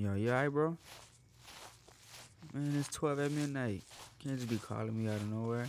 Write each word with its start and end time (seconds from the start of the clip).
Yo, 0.00 0.14
you 0.14 0.30
alright, 0.30 0.52
bro? 0.52 0.76
Man, 2.54 2.72
it's 2.78 2.86
12 2.94 3.18
at 3.18 3.32
midnight. 3.32 3.82
Can't 4.20 4.36
just 4.36 4.48
be 4.48 4.56
calling 4.56 4.96
me 4.96 5.10
out 5.10 5.16
of 5.16 5.28
nowhere. 5.28 5.66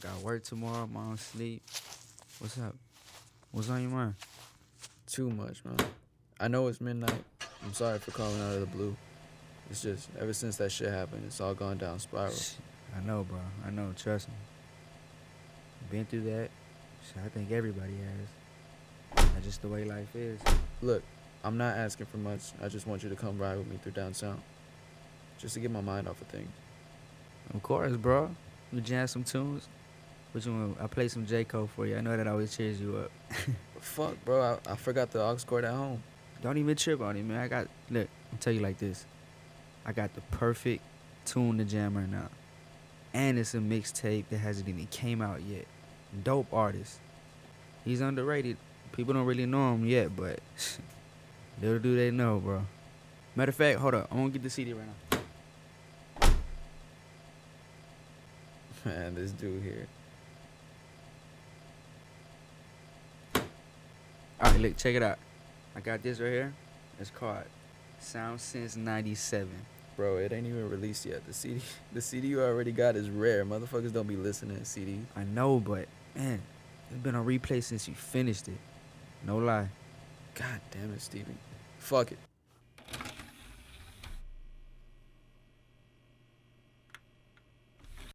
Got 0.00 0.22
work 0.22 0.42
tomorrow. 0.42 0.84
I'm 0.84 0.96
on 0.96 1.18
sleep. 1.18 1.62
What's 2.38 2.58
up? 2.58 2.74
What's 3.50 3.68
on 3.68 3.82
your 3.82 3.90
mind? 3.90 4.14
Too 5.06 5.28
much, 5.28 5.62
man. 5.66 5.76
I 6.40 6.48
know 6.48 6.66
it's 6.68 6.80
midnight. 6.80 7.22
I'm 7.62 7.74
sorry 7.74 7.98
for 7.98 8.10
calling 8.12 8.40
out 8.40 8.54
of 8.54 8.60
the 8.60 8.66
blue. 8.66 8.96
It's 9.70 9.82
just 9.82 10.08
ever 10.18 10.32
since 10.32 10.56
that 10.56 10.72
shit 10.72 10.88
happened, 10.88 11.24
it's 11.26 11.42
all 11.42 11.52
gone 11.52 11.76
down 11.76 11.98
spiral. 11.98 12.32
I 12.96 13.06
know, 13.06 13.24
bro. 13.24 13.40
I 13.66 13.68
know. 13.68 13.92
Trust 13.98 14.28
me. 14.28 14.34
Been 15.90 16.06
through 16.06 16.22
that. 16.22 16.48
I 17.22 17.28
think 17.28 17.52
everybody 17.52 17.92
has. 17.92 19.26
That's 19.34 19.44
just 19.44 19.60
the 19.60 19.68
way 19.68 19.84
life 19.84 20.16
is. 20.16 20.40
Look, 20.80 21.02
I'm 21.42 21.56
not 21.56 21.76
asking 21.76 22.06
for 22.06 22.18
much. 22.18 22.52
I 22.62 22.68
just 22.68 22.86
want 22.86 23.02
you 23.02 23.08
to 23.08 23.16
come 23.16 23.38
ride 23.38 23.56
with 23.56 23.66
me 23.66 23.78
through 23.82 23.92
downtown. 23.92 24.40
Just 25.38 25.54
to 25.54 25.60
get 25.60 25.70
my 25.70 25.80
mind 25.80 26.06
off 26.06 26.20
of 26.20 26.26
things. 26.28 26.50
Of 27.54 27.62
course, 27.62 27.96
bro. 27.96 28.30
We 28.72 28.80
jam 28.80 29.06
some 29.06 29.24
tunes. 29.24 29.66
Which 30.32 30.46
one? 30.46 30.76
I 30.80 30.86
play 30.86 31.08
some 31.08 31.26
J 31.26 31.44
Cole 31.44 31.68
for 31.74 31.86
you. 31.86 31.96
I 31.96 32.00
know 32.00 32.16
that 32.16 32.26
always 32.26 32.56
cheers 32.56 32.80
you 32.80 32.96
up. 32.98 33.10
Fuck, 33.80 34.24
bro, 34.24 34.58
I, 34.66 34.72
I 34.72 34.76
forgot 34.76 35.10
the 35.10 35.22
aux 35.22 35.38
cord 35.46 35.64
at 35.64 35.72
home. 35.72 36.02
Don't 36.42 36.56
even 36.56 36.76
trip 36.76 37.00
on 37.00 37.16
it, 37.16 37.24
man. 37.24 37.40
I 37.40 37.48
got 37.48 37.66
look. 37.90 38.08
I'll 38.32 38.38
tell 38.38 38.52
you 38.52 38.60
like 38.60 38.78
this. 38.78 39.06
I 39.84 39.92
got 39.92 40.14
the 40.14 40.20
perfect 40.32 40.82
tune 41.24 41.58
to 41.58 41.64
jam 41.64 41.96
right 41.96 42.08
now, 42.08 42.28
and 43.12 43.38
it's 43.38 43.54
a 43.54 43.58
mixtape 43.58 44.26
that 44.30 44.38
hasn't 44.38 44.68
even 44.68 44.86
came 44.86 45.20
out 45.20 45.42
yet. 45.42 45.66
Dope 46.22 46.52
artist. 46.52 47.00
He's 47.84 48.00
underrated. 48.00 48.56
People 48.92 49.14
don't 49.14 49.26
really 49.26 49.46
know 49.46 49.74
him 49.74 49.86
yet, 49.86 50.14
but 50.14 50.38
little 51.60 51.78
do 51.78 51.96
they 51.96 52.10
know, 52.10 52.38
bro. 52.38 52.62
Matter 53.36 53.50
of 53.50 53.56
fact, 53.56 53.78
hold 53.78 53.94
up. 53.94 54.08
I'm 54.10 54.18
gonna 54.18 54.30
get 54.30 54.42
the 54.42 54.50
CD 54.50 54.72
right 54.72 54.86
now. 55.12 56.30
Man, 58.84 59.14
this 59.14 59.30
dude 59.32 59.62
here. 59.62 59.86
All 63.34 64.50
right, 64.50 64.60
look, 64.60 64.76
check 64.76 64.94
it 64.94 65.02
out. 65.02 65.18
I 65.76 65.80
got 65.80 66.02
this 66.02 66.18
right 66.18 66.30
here. 66.30 66.52
It's 66.98 67.10
called 67.10 67.44
Sound 68.00 68.40
Since 68.40 68.76
97. 68.76 69.48
Bro, 69.96 70.16
it 70.18 70.32
ain't 70.32 70.46
even 70.46 70.70
released 70.70 71.04
yet. 71.04 71.26
The 71.26 71.32
CD 71.34 71.60
the 71.92 72.00
CD 72.00 72.28
you 72.28 72.42
already 72.42 72.72
got 72.72 72.96
is 72.96 73.10
rare. 73.10 73.44
Motherfuckers 73.44 73.92
don't 73.92 74.08
be 74.08 74.16
listening 74.16 74.56
to 74.56 74.62
CDs. 74.62 75.04
I 75.14 75.24
know, 75.24 75.60
but 75.60 75.86
man, 76.14 76.40
it's 76.90 77.00
been 77.00 77.14
on 77.14 77.26
replay 77.26 77.62
since 77.62 77.86
you 77.86 77.94
finished 77.94 78.48
it. 78.48 78.58
No 79.26 79.36
lie. 79.36 79.68
God 80.40 80.60
damn 80.70 80.90
it, 80.94 81.02
Steven. 81.02 81.36
Fuck 81.78 82.12
it. 82.12 82.18